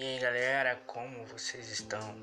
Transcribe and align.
E 0.00 0.02
aí 0.02 0.18
galera, 0.18 0.80
como 0.86 1.26
vocês 1.26 1.70
estão? 1.70 2.16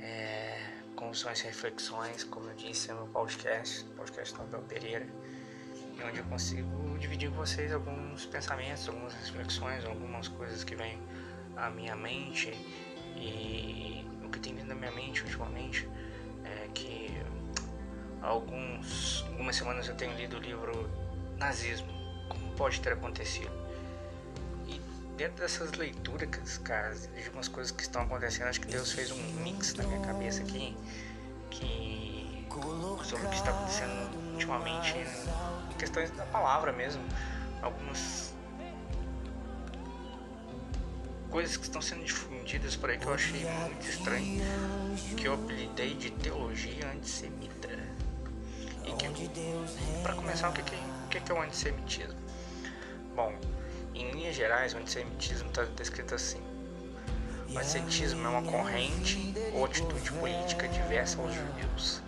É, 0.00 0.56
como 0.96 1.14
são 1.14 1.30
as 1.30 1.42
reflexões? 1.42 2.24
Como 2.24 2.48
eu 2.48 2.54
disse, 2.54 2.90
é 2.90 2.94
meu 2.94 3.06
podcast, 3.06 3.84
podcast 3.94 4.34
Nobel 4.38 4.62
Pereira, 4.62 5.06
onde 6.08 6.20
eu 6.20 6.24
consigo 6.24 6.96
dividir 6.98 7.28
com 7.28 7.36
vocês 7.36 7.70
alguns 7.70 8.24
pensamentos, 8.24 8.88
algumas 8.88 9.12
reflexões, 9.12 9.84
algumas 9.84 10.26
coisas 10.28 10.64
que 10.64 10.74
vêm 10.74 10.98
à 11.54 11.68
minha 11.68 11.94
mente. 11.94 12.48
E 13.14 14.06
o 14.24 14.30
que 14.30 14.40
tem 14.40 14.54
vindo 14.54 14.72
à 14.72 14.74
minha 14.74 14.92
mente 14.92 15.22
ultimamente 15.22 15.86
é 16.46 16.68
que 16.72 17.10
alguns, 18.22 19.22
algumas 19.28 19.54
semanas 19.54 19.86
eu 19.86 19.94
tenho 19.96 20.16
lido 20.16 20.38
o 20.38 20.40
livro 20.40 20.90
Nazismo, 21.36 21.92
como 22.30 22.50
pode 22.52 22.80
ter 22.80 22.94
acontecido 22.94 23.61
dentro 25.22 25.40
dessas 25.40 25.70
leituras, 25.72 26.58
cara, 26.64 26.92
de 26.94 27.30
umas 27.30 27.46
coisas 27.46 27.70
que 27.70 27.82
estão 27.82 28.02
acontecendo, 28.02 28.48
acho 28.48 28.60
que 28.60 28.66
Deus 28.66 28.90
fez 28.90 29.12
um 29.12 29.22
mix 29.44 29.72
na 29.74 29.84
minha 29.84 30.00
cabeça 30.00 30.42
aqui, 30.42 30.76
que 31.48 32.12
sobre 33.04 33.26
o 33.26 33.30
que 33.30 33.36
está 33.36 33.50
acontecendo 33.50 34.32
ultimamente, 34.32 34.94
em 35.70 35.78
questões 35.78 36.10
da 36.10 36.24
palavra 36.26 36.72
mesmo, 36.72 37.02
algumas 37.60 38.34
coisas 41.30 41.56
que 41.56 41.64
estão 41.64 41.80
sendo 41.80 42.04
difundidas 42.04 42.76
por 42.76 42.90
aí 42.90 42.98
que 42.98 43.06
eu 43.06 43.14
achei 43.14 43.44
muito 43.44 43.88
estranho, 43.88 44.42
que 45.16 45.26
eu 45.26 45.34
apelidei 45.34 45.94
de 45.94 46.10
teologia 46.10 46.90
antissemita. 46.92 47.68
E 48.84 48.92
que, 48.92 49.30
para 50.02 50.14
começar, 50.14 50.50
o 50.50 50.52
que, 50.52 50.62
que, 50.62 50.74
o 50.74 51.08
que 51.08 51.32
é 51.32 51.34
o 51.34 51.40
antissemitismo? 51.40 52.18
Bom, 53.14 53.32
em 54.02 54.10
linhas 54.10 54.34
gerais, 54.34 54.74
o 54.74 54.78
antissemitismo 54.78 55.48
está 55.48 55.64
descrito 55.64 56.14
assim: 56.14 56.40
o 57.48 57.58
antissemitismo 57.58 58.26
é 58.26 58.28
uma 58.28 58.42
corrente 58.42 59.34
ou 59.54 59.64
atitude 59.64 60.10
política 60.12 60.68
diversa 60.68 61.20
aos 61.20 61.34
judeus, 61.34 62.02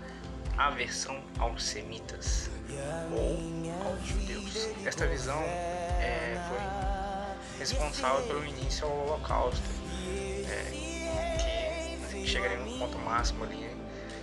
aversão 0.56 1.22
aos 1.38 1.62
semitas 1.62 2.50
ou 3.12 3.86
aos 3.86 4.06
judeus. 4.06 4.68
Esta 4.84 5.06
visão 5.06 5.40
é, 5.40 6.36
foi 6.48 7.58
responsável 7.58 8.26
pelo 8.26 8.44
início 8.44 8.86
ao 8.86 9.06
Holocausto, 9.06 9.62
é, 10.48 10.70
que 12.10 12.26
chegaria 12.26 12.58
no 12.58 12.78
ponto 12.78 12.98
máximo 12.98 13.44
ali 13.44 13.70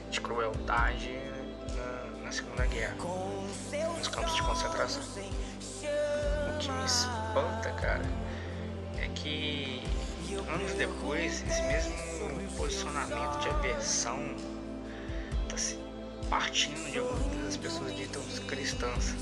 de 0.10 0.20
crueldade 0.20 1.18
na, 1.76 2.24
na 2.24 2.32
Segunda 2.32 2.66
Guerra, 2.66 2.96
nos 3.98 4.08
campos 4.10 4.36
de 4.36 4.42
concentração 4.44 5.02
que 6.62 6.72
me 6.72 6.86
espanta, 6.86 7.72
cara, 7.72 8.06
é 9.00 9.08
que 9.16 9.84
anos 10.48 10.74
depois 10.74 11.44
esse 11.48 11.62
mesmo 11.64 11.94
posicionamento 12.56 13.40
de 13.40 13.50
aversão 13.50 14.36
está 15.44 15.58
se 15.58 15.80
partindo 16.30 16.92
de 16.92 17.00
algumas 17.00 17.58
pessoas 17.58 17.96
ditas 17.96 18.40
cristãs 18.48 19.16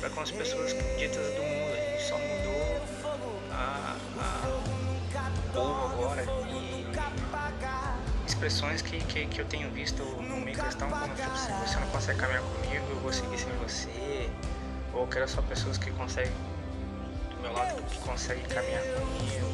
para 0.00 0.08
com 0.10 0.20
as 0.20 0.30
pessoas 0.30 0.72
ditas 0.98 1.26
do 1.34 1.42
mundo. 1.42 1.72
A 1.72 1.90
gente 1.90 2.08
só 2.08 2.18
mudou 2.18 2.82
a, 3.52 3.96
a 4.18 5.52
povo 5.52 5.84
agora 5.92 6.24
e 6.48 8.26
expressões 8.26 8.80
que, 8.80 8.98
que, 9.04 9.26
que 9.26 9.40
eu 9.40 9.44
tenho 9.44 9.70
visto 9.70 10.02
no 10.02 10.40
meio 10.40 10.56
cristão 10.56 10.88
como 10.88 11.14
tipo, 11.14 11.36
se 11.36 11.52
você 11.52 11.78
não 11.78 11.88
consegue 11.88 12.18
caminhar 12.18 12.42
comigo, 12.42 12.86
eu 12.88 13.00
vou 13.00 13.12
seguir 13.12 13.38
sem 13.38 13.52
você. 13.56 14.30
Ou 14.94 15.06
quero 15.06 15.28
só 15.28 15.42
pessoas 15.42 15.76
que 15.76 15.90
conseguem 15.90 16.32
meu 17.44 17.52
lado 17.52 17.82
que 17.82 17.98
consegue 17.98 18.40
caminhar 18.48 18.82
comigo. 18.82 19.46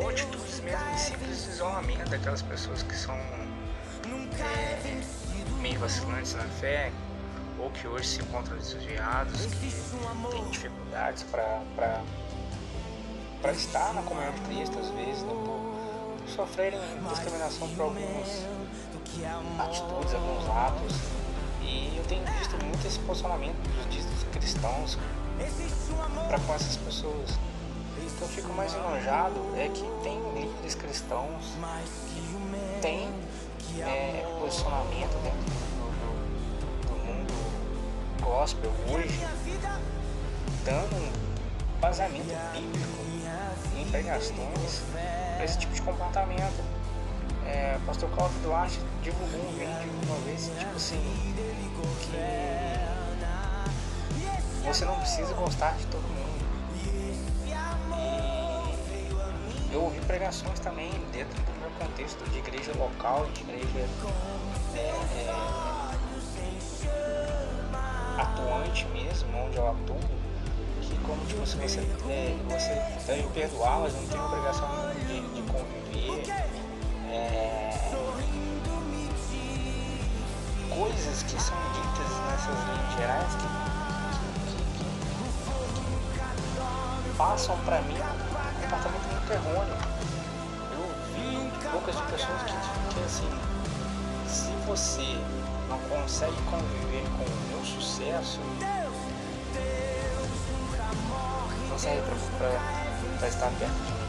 Ou 0.00 0.08
atitudes 0.10 0.60
mesmo 0.60 0.84
de 0.92 1.00
simples 1.00 1.46
isolamento 1.46 2.10
daquelas 2.10 2.42
pessoas 2.42 2.82
que 2.82 2.94
são 2.94 3.14
é, 3.14 5.00
meio 5.60 5.78
vacilantes 5.78 6.34
na 6.34 6.42
fé, 6.44 6.90
ou 7.58 7.70
que 7.70 7.86
hoje 7.86 8.08
se 8.08 8.20
encontram 8.20 8.56
desviados, 8.56 9.46
que 9.46 9.72
têm 10.30 10.50
dificuldades 10.50 11.22
para 11.22 12.02
estar 13.52 13.94
na 13.94 14.02
comunhão 14.02 14.32
de 14.32 14.40
Cristo, 14.42 14.78
às 14.78 14.90
vezes, 14.90 15.22
né, 15.22 15.32
por, 15.32 16.18
por 16.20 16.28
sofrerem 16.28 16.80
discriminação 17.08 17.68
por 17.74 17.82
algumas 17.82 18.44
atitudes, 19.60 20.14
alguns 20.14 20.48
atos. 20.50 20.96
E 21.62 21.96
eu 21.96 22.04
tenho 22.04 22.24
visto 22.38 22.62
muito 22.64 22.86
esse 22.86 22.98
posicionamento 23.00 23.56
dos 23.56 24.24
cristãos 24.32 24.98
para 26.28 26.38
com 26.40 26.54
essas 26.54 26.76
pessoas. 26.76 27.30
O 27.30 28.18
que 28.18 28.22
eu 28.22 28.28
fico 28.28 28.52
mais 28.54 28.74
enojado 28.74 29.40
é 29.56 29.68
que 29.68 29.84
tem 30.02 30.18
líderes 30.34 30.74
cristãos 30.74 31.52
que 32.08 32.80
têm 32.80 33.08
é, 33.82 34.24
posicionamento 34.40 35.12
dentro 35.22 35.38
do, 35.40 35.86
do, 36.60 36.88
do, 36.88 36.94
mundo 37.04 37.34
gospel 38.22 38.72
hoje, 38.90 39.20
dando 40.64 40.96
um 40.96 41.80
baseamento 41.80 42.34
bíblico 42.52 43.06
em 43.76 43.90
pregações 43.90 44.82
para 45.36 45.44
esse 45.44 45.58
tipo 45.58 45.74
de 45.74 45.82
comportamento. 45.82 46.64
É, 47.46 47.78
Pastor 47.86 48.08
Cláudio 48.10 48.38
Duarte 48.40 48.80
divulgou 49.02 49.40
um 49.40 49.52
vídeo 49.52 49.90
uma 50.06 50.16
vez, 50.24 50.50
tipo 50.58 50.76
assim, 50.76 51.00
que 52.00 52.16
você 54.66 54.84
não 54.84 54.98
precisa 54.98 55.32
gostar 55.34 55.76
de 55.76 55.86
todo 55.86 56.02
mundo. 56.02 56.26
E 59.70 59.74
eu 59.74 59.82
ouvi 59.82 60.00
pregações 60.00 60.58
também 60.58 60.90
dentro 61.12 61.40
do 61.42 61.60
meu 61.60 61.70
contexto 61.78 62.28
de 62.30 62.38
igreja 62.38 62.72
local, 62.76 63.26
de 63.32 63.42
igreja 63.42 63.88
é, 64.74 64.78
é, 64.78 65.30
atuante 68.20 68.86
mesmo, 68.88 69.28
onde 69.38 69.56
eu 69.56 69.70
atuo, 69.70 69.98
que 70.82 70.98
como 70.98 71.24
tipo, 71.26 71.46
se 71.46 71.56
você, 71.56 71.80
é, 72.08 72.36
você 72.48 72.74
deve 73.06 73.28
perdoar, 73.28 73.80
mas 73.80 73.94
não 73.94 74.06
tem 74.08 74.20
obrigação 74.20 74.68
de, 75.06 75.20
de 75.20 75.42
conviver. 75.42 76.28
É, 77.08 77.56
coisas 80.76 81.22
que 81.22 81.40
são 81.40 81.56
ditas 81.72 82.10
nessas 82.28 82.58
linhas 82.68 82.92
gerais 82.98 83.34
que 83.36 83.75
passam 87.16 87.56
para 87.64 87.80
mim 87.82 87.94
um 87.94 88.60
comportamento 88.60 89.08
muito 89.10 89.32
errôneo. 89.32 89.74
Eu 90.72 90.84
vi 91.14 91.68
poucas 91.70 91.96
de 91.96 92.02
pessoas 92.02 92.42
que 92.42 92.52
dizem 92.52 92.88
que 92.92 93.00
assim, 93.04 93.30
se 94.28 94.50
você 94.66 95.18
não 95.68 95.78
consegue 95.88 96.36
conviver 96.42 97.04
com 97.16 97.24
o 97.24 97.48
meu 97.48 97.64
sucesso, 97.64 98.40
não 101.68 101.78
serve 101.78 102.02
para 103.18 103.28
estar 103.28 103.50
perto 103.58 103.74
de 103.74 103.92
mim. 103.92 104.06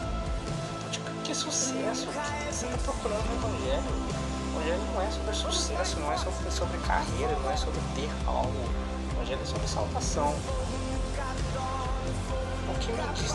Então, 0.78 0.90
tipo, 0.92 1.10
que 1.24 1.34
sucesso? 1.34 2.08
você 2.52 2.66
está 2.66 2.78
procurando 2.78 3.24
no 3.30 3.36
Evangelho? 3.36 3.84
O 4.54 4.60
Evangelho 4.60 4.84
não 4.94 5.02
é 5.02 5.12
sobre 5.12 5.34
sucesso, 5.34 6.00
não 6.00 6.12
é 6.12 6.18
sobre, 6.18 6.52
sobre 6.52 6.78
carreira, 6.80 7.38
não 7.42 7.52
é 7.52 7.58
sobre 7.58 7.80
ter 7.96 8.10
algo. 8.26 8.52
O 8.52 9.16
Evangelho 9.18 9.42
é 9.42 9.46
sobre 9.46 9.68
salvação 9.68 10.36
que 12.80 12.92
diz 13.14 13.34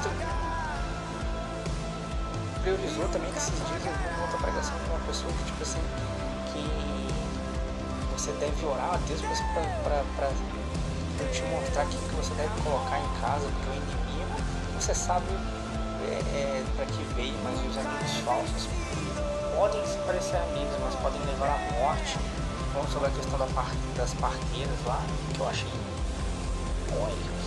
priorizou 2.62 3.08
também 3.08 3.30
que 3.32 3.38
esses 3.38 3.54
dias 3.54 3.84
eu 3.84 3.92
vi 3.92 4.14
uma 4.14 4.22
outra 4.22 4.38
pregação 4.38 4.78
de 4.78 4.90
uma 4.90 5.00
pessoa 5.00 5.32
que 5.32 5.44
tipo 5.44 5.62
assim 5.62 5.82
que 6.52 6.62
você 8.12 8.32
deve 8.38 8.64
orar 8.66 8.94
a 8.94 8.98
Deus 9.08 9.20
para 9.20 10.28
te 11.32 11.42
mostrar 11.42 11.82
aquilo 11.82 12.02
que 12.08 12.14
você 12.14 12.34
deve 12.34 12.60
colocar 12.62 12.98
em 12.98 13.20
casa, 13.20 13.46
porque 13.46 13.70
o 13.70 13.74
inimigo, 13.74 14.36
você 14.78 14.94
sabe 14.94 15.26
é, 16.04 16.14
é, 16.14 16.64
para 16.76 16.86
que 16.86 17.02
veio, 17.14 17.34
mas 17.44 17.58
os 17.60 17.78
amigos 17.78 18.16
falsos 18.24 18.68
podem 19.56 19.86
se 19.86 19.98
parecer 19.98 20.36
amigos, 20.36 20.74
mas 20.80 20.94
podem 20.96 21.20
levar 21.26 21.48
à 21.48 21.80
morte. 21.80 22.18
Vamos 22.74 22.92
sobre 22.92 23.08
a 23.08 23.10
questão 23.10 23.38
da 23.38 23.46
par, 23.46 23.70
das 23.96 24.14
parteiras 24.14 24.78
lá, 24.86 25.02
que 25.34 25.40
eu 25.40 25.48
achei 25.48 25.68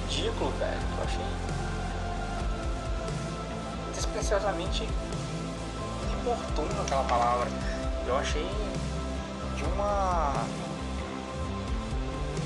ridículo, 0.05 0.51
velho, 0.51 0.79
eu 0.97 1.03
achei 1.03 1.25
despreciosamente 3.93 4.87
inoportuno 6.11 6.81
aquela 6.81 7.03
palavra. 7.03 7.47
Eu 8.05 8.17
achei 8.17 8.47
de 9.55 9.63
uma 9.63 10.33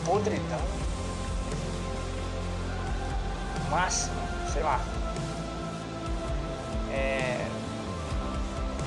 podridão 0.06 0.62
máxima, 3.70 4.16
sei 4.52 4.64
lá. 4.64 4.80
É... 6.92 7.48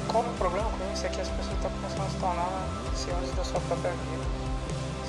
Qual 0.08 0.24
o 0.24 0.34
problema 0.34 0.68
com 0.70 0.92
isso 0.92 1.06
é 1.06 1.08
que 1.08 1.20
as 1.20 1.28
pessoas 1.28 1.54
estão 1.54 1.70
começando 1.70 2.06
a 2.06 2.10
se 2.10 2.16
tornar 2.16 2.68
senhores 2.96 3.30
da 3.34 3.44
sua 3.44 3.60
própria 3.60 3.90
vida, 3.90 4.24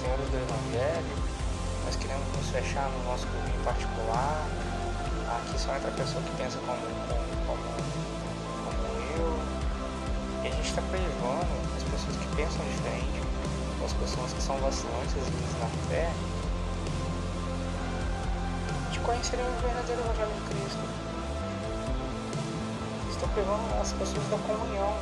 senhores 0.02 0.30
do 0.30 0.38
Evangelho, 0.38 1.33
nós 1.86 1.96
queremos 1.96 2.28
nos 2.36 2.50
fechar 2.50 2.90
no 2.90 3.04
nosso 3.06 3.28
em 3.28 3.64
particular, 3.64 4.48
aqui 5.36 5.60
só 5.60 5.76
entra 5.76 5.90
a 5.90 5.94
pessoa 5.94 6.24
que 6.24 6.32
pensa 6.38 6.58
como, 6.66 6.80
como, 6.80 7.24
como, 7.48 7.64
como 8.66 8.84
está 10.64 10.82
privando 10.84 11.54
as 11.76 11.84
pessoas 11.84 12.18
que 12.18 12.36
pensam 12.36 12.66
diferente, 12.66 13.22
as 13.86 13.94
pessoas 13.94 14.34
que 14.34 14.42
são 14.42 14.58
vacilantes 14.58 15.14
às 15.18 15.60
na 15.60 15.68
fé, 15.88 16.12
de 18.92 19.00
conhecerem 19.00 19.46
o 19.46 19.62
verdadeiro 19.62 20.02
Evangelho 20.02 20.32
de 20.34 20.42
Cristo. 20.50 20.84
Estão 23.12 23.30
privando 23.30 23.82
as 23.82 23.92
pessoas 23.94 24.28
da 24.30 24.38
comunhão. 24.38 24.94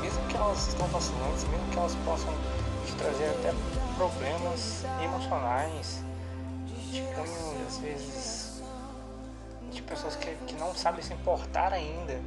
Mesmo 0.00 0.22
que 0.26 0.36
elas 0.36 0.68
estão 0.68 0.86
vacilantes, 0.88 1.44
mesmo 1.44 1.66
que 1.70 1.78
elas 1.78 1.94
possam 2.04 2.34
problemas 3.96 4.84
emocionais, 5.02 6.04
de 6.90 7.00
cunho, 7.00 7.66
às 7.66 7.78
vezes, 7.78 8.62
de 9.72 9.82
pessoas 9.82 10.14
que, 10.16 10.34
que 10.46 10.54
não 10.54 10.74
sabem 10.74 11.02
se 11.02 11.12
importar 11.12 11.72
ainda 11.72 12.20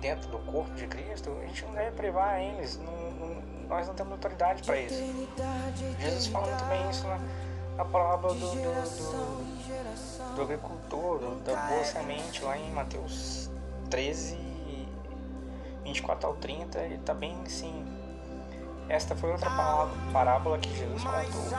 dentro 0.00 0.28
do 0.30 0.38
corpo 0.38 0.72
de 0.74 0.86
Cristo, 0.86 1.30
a 1.42 1.46
gente 1.46 1.64
não 1.64 1.72
deve 1.72 1.92
privar 1.92 2.40
eles, 2.40 2.78
não, 2.78 2.92
não, 3.12 3.42
nós 3.68 3.86
não 3.86 3.94
temos 3.94 4.12
autoridade 4.12 4.62
para 4.62 4.78
isso. 4.78 5.02
Jesus 5.98 6.26
fala 6.28 6.46
muito 6.46 6.64
bem 6.64 6.90
isso 6.90 7.06
na, 7.06 7.18
na 7.76 7.84
palavra 7.84 8.32
do, 8.34 8.34
do, 8.34 8.46
do, 8.56 10.34
do 10.34 10.42
agricultor, 10.42 11.18
do, 11.18 11.40
da 11.44 11.56
boa 11.68 11.84
semente, 11.84 12.42
lá 12.42 12.56
em 12.56 12.70
Mateus 12.72 13.50
13, 13.90 14.36
24 15.84 16.28
ao 16.28 16.34
30, 16.36 16.78
ele 16.80 16.94
está 16.94 17.14
bem 17.14 17.36
assim. 17.44 18.01
Esta 18.88 19.14
foi 19.16 19.32
outra 19.32 19.50
parábola 20.12 20.58
que 20.58 20.68
Jesus 20.76 21.02
contou. 21.02 21.58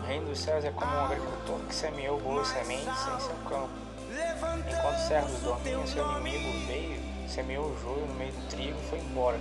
O 0.00 0.06
reino 0.06 0.26
dos 0.26 0.38
céus 0.38 0.64
é 0.64 0.70
como 0.70 0.90
um 0.90 1.04
agricultor 1.04 1.58
que 1.68 1.74
semeou 1.74 2.20
boas 2.20 2.48
sementes 2.48 2.86
em 2.86 3.20
seu 3.20 3.36
campo. 3.48 3.70
Enquanto 4.68 4.94
os 4.94 5.06
servos 5.06 5.40
dormiam, 5.40 5.86
seu 5.86 6.10
inimigo 6.12 6.66
veio, 6.66 7.00
semeou 7.28 7.66
o 7.66 7.78
joio 7.82 8.06
no 8.06 8.14
meio 8.14 8.32
do 8.32 8.48
trigo 8.48 8.78
e 8.78 8.88
foi 8.88 8.98
embora. 8.98 9.38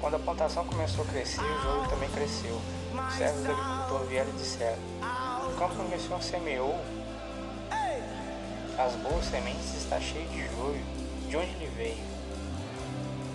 Quando 0.00 0.16
a 0.16 0.18
plantação 0.18 0.64
começou 0.64 1.04
a 1.04 1.08
crescer, 1.08 1.42
o 1.42 1.62
joio 1.62 1.88
também 1.88 2.08
cresceu. 2.10 2.60
Os 3.08 3.14
servos 3.14 3.44
do 3.44 3.52
agricultor 3.52 4.06
vieram 4.06 4.30
e 4.30 4.32
disseram: 4.32 4.78
O 5.46 5.58
campo 5.58 5.82
onde 5.82 5.94
o 5.94 6.00
Senhor 6.00 6.22
semeou 6.22 6.80
as 8.78 8.94
boas 8.96 9.24
sementes 9.26 9.74
está 9.74 10.00
cheio 10.00 10.26
de 10.28 10.46
joio. 10.56 10.82
De 11.28 11.36
onde 11.36 11.50
ele 11.50 11.70
veio? 11.76 12.04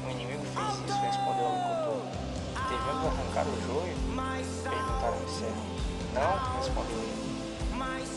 O 0.06 0.10
inimigo 0.10 0.44
fez 0.44 0.68
isso. 0.90 1.27
O 3.48 3.62
joio? 3.66 3.96
Perguntaram 4.64 5.18
os 5.26 5.32
servos. 5.32 5.78
Não, 6.14 6.48
ele. 6.92 7.28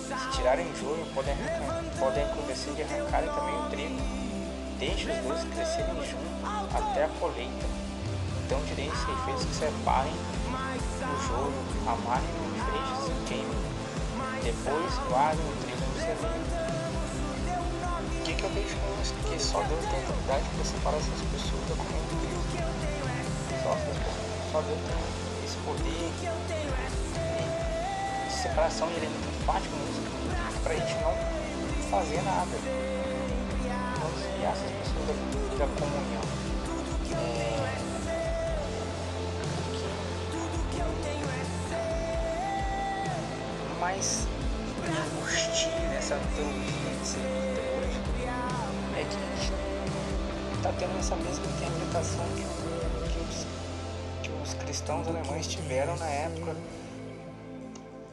Se 0.08 0.36
tirarem 0.36 0.66
o 0.66 0.76
joio, 0.76 1.06
podem, 1.14 1.36
podem 2.00 2.24
acontecer 2.24 2.72
de 2.72 2.82
arrancarem 2.82 3.30
também 3.30 3.54
o 3.54 3.70
trigo. 3.70 4.00
Deixe 4.78 5.08
os 5.08 5.18
dois 5.18 5.44
crescerem 5.54 5.94
juntos 5.94 6.74
até 6.74 7.04
a 7.04 7.08
colheita. 7.20 7.66
Então 8.44 8.60
direi 8.64 8.88
aos 8.88 8.98
ceifeiros 8.98 9.44
que 9.44 9.54
separem 9.54 10.12
o 10.12 11.16
joio, 11.28 11.54
amarrem 11.86 12.26
em 12.46 12.58
feixes 12.66 13.06
e 13.06 13.14
queimem. 13.28 13.60
Depois 14.42 14.98
guardem 15.08 15.46
o 15.46 15.54
trigo 15.62 15.84
no 15.86 15.94
celeiro. 15.94 16.42
O 18.18 18.22
que, 18.24 18.34
que 18.34 18.42
eu 18.42 18.50
vejo 18.50 18.76
com 18.76 19.00
isso? 19.00 19.14
Que 19.30 19.38
só 19.38 19.62
Deus 19.62 19.84
tem 19.84 20.00
autoridade 20.00 20.44
para 20.56 20.64
separar 20.64 20.96
essas 20.96 21.22
pessoas 21.30 21.62
da 21.68 21.76
comunhão 21.76 22.02
de. 22.08 22.50
Só, 23.62 23.70
só 23.70 24.29
Deus 24.58 24.80
tem 24.80 25.44
esse 25.44 25.56
poder 25.64 26.10
separação 28.42 28.90
e 28.90 28.94
ele 28.94 29.06
é 29.06 29.08
muito 29.08 29.42
enfático 29.42 29.76
nisso, 29.76 30.00
pra 30.62 30.74
gente 30.74 30.94
não 30.94 31.14
fazer 31.90 32.20
nada. 32.22 32.56
Não 34.00 34.10
desviar 34.10 34.52
essas 34.52 34.70
pessoas 34.70 35.06
da, 35.06 35.14
da 35.58 35.66
comunhão. 35.78 36.22
É, 37.12 37.80
mais 43.78 44.26
angustia 44.86 45.88
nessa 45.90 46.16
teoria 46.34 46.96
de 47.00 47.06
ser 47.06 47.40
é 48.96 49.04
que 49.04 49.16
a 49.16 49.36
gente 49.36 49.52
está 50.56 50.72
tendo 50.72 50.98
essa 50.98 51.16
mesma 51.16 51.46
interpretação 51.46 52.24
que 52.36 52.42
os 54.50 54.54
cristãos 54.54 55.06
alemães 55.06 55.46
tiveram 55.46 55.96
na 55.96 56.08
época 56.08 56.56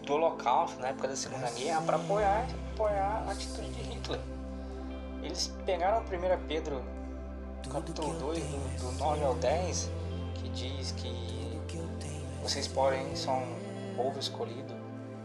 do 0.06 0.14
Holocausto, 0.14 0.80
na 0.80 0.90
época 0.90 1.08
da 1.08 1.16
Segunda 1.16 1.50
Guerra, 1.52 1.82
para 1.82 1.98
apoiar, 1.98 2.48
apoiar 2.74 3.24
a 3.28 3.32
atitude 3.32 3.70
de 3.72 3.82
Hitler. 3.82 4.20
Eles 5.24 5.52
pegaram 5.66 6.00
1 6.02 6.48
Pedro, 6.48 6.84
capítulo 7.72 8.14
2, 8.20 8.44
do, 8.44 8.80
do 8.80 8.92
9 9.00 9.24
ao 9.26 9.36
10, 9.36 9.90
que 10.36 10.50
diz 10.50 10.92
que 10.92 11.38
vocês, 12.44 12.68
porém, 12.68 13.14
são 13.16 13.44
povo 13.98 14.18
escolhido, 14.20 14.74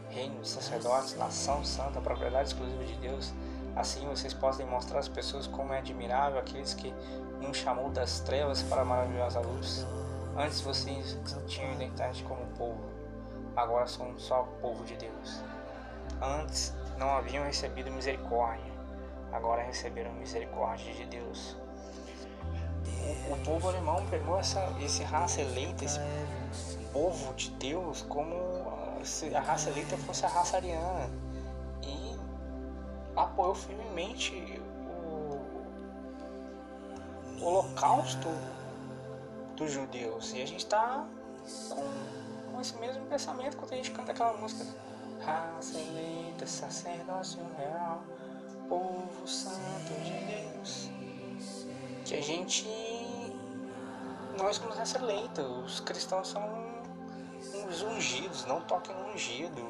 reino 0.08 0.44
sacerdotes, 0.44 1.14
nação 1.16 1.64
santa, 1.64 2.00
propriedade 2.00 2.48
exclusiva 2.48 2.84
de 2.84 2.94
Deus. 2.94 3.32
Assim 3.76 4.04
vocês 4.06 4.34
podem 4.34 4.66
mostrar 4.66 4.98
às 4.98 5.08
pessoas 5.08 5.46
como 5.46 5.72
é 5.72 5.78
admirável 5.78 6.40
aqueles 6.40 6.74
que 6.74 6.92
um 7.40 7.54
chamou 7.54 7.90
das 7.90 8.20
trevas 8.20 8.62
para 8.62 8.82
a 8.82 8.84
maravilhosa 8.84 9.38
luz. 9.40 9.86
Antes 10.36 10.60
vocês 10.60 11.18
tinham 11.46 11.72
identidade 11.74 12.22
como 12.24 12.46
povo 12.56 12.92
agora 13.56 13.86
são 13.86 14.18
só 14.18 14.42
povo 14.60 14.84
de 14.84 14.96
Deus. 14.96 15.42
Antes 16.20 16.74
não 16.98 17.10
haviam 17.16 17.44
recebido 17.44 17.90
misericórdia, 17.90 18.72
agora 19.32 19.62
receberam 19.62 20.12
misericórdia 20.12 20.92
de 20.94 21.04
Deus. 21.06 21.56
O, 23.30 23.36
povo 23.44 23.68
alemão 23.68 24.04
pegou 24.06 24.38
essa, 24.38 24.60
esse 24.80 25.02
raça 25.02 25.40
eleita, 25.40 25.84
esse 25.84 25.98
povo 26.92 27.34
de 27.34 27.50
Deus, 27.52 28.02
como 28.02 28.36
se 29.02 29.34
a 29.34 29.40
raça 29.40 29.70
eleita 29.70 29.96
fosse 29.98 30.24
a 30.24 30.28
raça 30.28 30.56
ariana 30.56 31.10
e 31.82 32.16
apoiou 33.16 33.54
firmemente 33.54 34.60
o 35.00 35.40
holocausto 37.40 38.28
dos 39.56 39.70
judeus. 39.70 40.32
E 40.32 40.42
a 40.42 40.46
gente 40.46 40.64
está 40.64 41.06
com 41.68 42.22
com 42.52 42.60
esse 42.60 42.76
mesmo 42.76 43.04
pensamento 43.06 43.56
quando 43.56 43.72
a 43.72 43.76
gente 43.76 43.90
canta 43.90 44.12
aquela 44.12 44.34
música. 44.34 44.64
Raça 45.20 45.78
eleita, 45.78 46.46
sacerdócio 46.46 47.40
real, 47.56 48.02
povo 48.68 49.26
santo 49.26 49.92
de 50.04 50.12
Deus. 50.12 50.90
Que 52.04 52.16
a 52.16 52.20
gente. 52.20 52.66
Nós 54.36 54.56
somos 54.56 54.76
raça 54.76 54.98
eleita, 54.98 55.42
os 55.42 55.80
cristãos 55.80 56.28
são 56.28 56.42
os 57.68 57.82
ungidos, 57.82 58.44
não 58.46 58.60
toquem 58.62 58.94
no 58.94 59.12
ungido. 59.12 59.60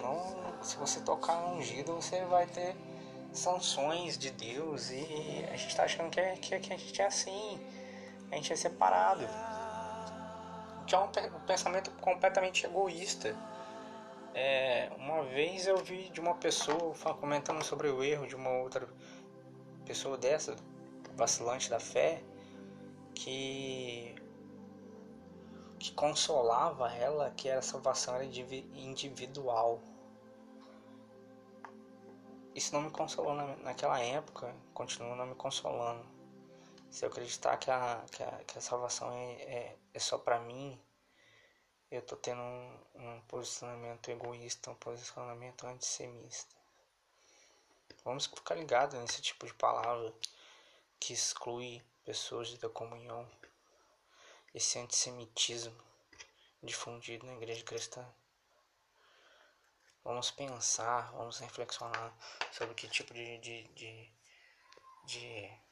Não, 0.00 0.62
se 0.62 0.76
você 0.76 1.00
tocar 1.00 1.36
no 1.40 1.56
ungido, 1.56 1.94
você 1.94 2.24
vai 2.24 2.46
ter 2.46 2.76
sanções 3.32 4.16
de 4.16 4.30
Deus 4.30 4.90
e 4.90 5.44
a 5.52 5.56
gente 5.56 5.68
está 5.68 5.84
achando 5.84 6.10
que, 6.10 6.20
é, 6.20 6.36
que, 6.36 6.58
que 6.60 6.72
a 6.72 6.76
gente 6.76 7.02
é 7.02 7.06
assim, 7.06 7.60
a 8.34 8.36
gente 8.36 8.52
é 8.52 8.56
separado 8.56 9.24
que 10.86 10.94
é 10.94 10.98
um 10.98 11.08
pensamento 11.46 11.90
completamente 11.92 12.66
egoísta. 12.66 13.34
É, 14.34 14.90
uma 14.98 15.22
vez 15.22 15.66
eu 15.66 15.78
vi 15.78 16.10
de 16.10 16.20
uma 16.20 16.34
pessoa 16.34 16.94
comentando 17.14 17.62
sobre 17.62 17.88
o 17.88 18.02
erro 18.02 18.26
de 18.26 18.34
uma 18.34 18.50
outra 18.50 18.88
pessoa 19.86 20.18
dessa, 20.18 20.56
vacilante 21.16 21.70
da 21.70 21.78
fé, 21.78 22.22
que 23.14 24.14
que 25.78 25.92
consolava 25.92 26.90
ela 26.94 27.30
que 27.36 27.50
a 27.50 27.60
salvação 27.60 28.14
era 28.14 28.24
individual. 28.24 29.82
Isso 32.54 32.74
não 32.74 32.82
me 32.82 32.90
consolou 32.90 33.34
naquela 33.62 34.00
época, 34.00 34.54
continua 34.72 35.14
não 35.14 35.26
me 35.26 35.34
consolando 35.34 36.13
se 36.94 37.04
eu 37.04 37.08
acreditar 37.08 37.56
que 37.56 37.72
a, 37.72 38.04
que 38.12 38.22
a, 38.22 38.44
que 38.44 38.56
a 38.56 38.60
salvação 38.60 39.10
é, 39.10 39.32
é, 39.42 39.76
é 39.94 39.98
só 39.98 40.16
para 40.16 40.38
mim, 40.38 40.80
eu 41.90 42.00
tô 42.00 42.14
tendo 42.14 42.40
um, 42.40 42.80
um, 42.94 43.20
posicionamento 43.22 44.08
egoísta, 44.12 44.70
um 44.70 44.76
posicionamento 44.76 45.66
antissemista. 45.66 46.54
Vamos 48.04 48.26
ficar 48.26 48.54
ligados 48.54 48.96
nesse 49.00 49.20
tipo 49.20 49.44
de 49.44 49.52
palavra 49.54 50.14
que 51.00 51.12
exclui 51.12 51.82
pessoas 52.04 52.56
da 52.58 52.68
comunhão, 52.68 53.28
esse 54.54 54.78
antissemitismo 54.78 55.76
difundido 56.62 57.26
na 57.26 57.34
igreja 57.34 57.64
cristã. 57.64 58.06
Vamos 60.04 60.30
pensar, 60.30 61.10
vamos 61.10 61.40
reflexionar 61.40 62.16
sobre 62.52 62.72
que 62.76 62.86
tipo 62.86 63.12
de, 63.12 63.38
de, 63.38 63.64
de, 63.74 64.12
de 65.06 65.63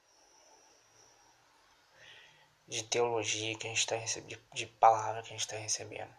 de 2.72 2.84
teologia 2.84 3.54
que 3.58 3.66
a 3.66 3.70
gente 3.70 3.80
está 3.80 3.96
recebendo, 3.96 4.40
de 4.54 4.66
palavra 4.66 5.20
que 5.20 5.28
a 5.28 5.32
gente 5.32 5.40
está 5.40 5.56
recebendo. 5.56 6.10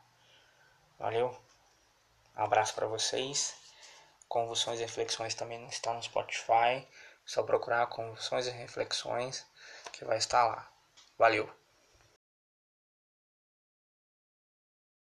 Valeu? 1.00 1.36
Um 2.38 2.44
abraço 2.44 2.76
para 2.76 2.86
vocês. 2.86 3.56
Convulsões 4.28 4.80
e 4.80 4.84
Reflexões 4.84 5.34
também 5.34 5.66
está 5.68 5.92
no 5.94 6.04
Spotify. 6.04 6.88
Só 7.26 7.42
procurar 7.42 7.88
Convulsões 7.88 8.46
e 8.46 8.52
Reflexões 8.52 9.44
que 9.92 10.06
vai 10.06 10.20
estar 10.20 10.46
lá. 10.46 10.72
Valeu! 11.18 11.63